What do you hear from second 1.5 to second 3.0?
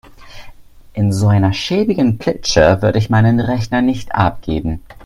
schäbigen Klitsche würde